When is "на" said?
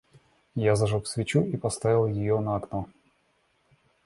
2.39-2.55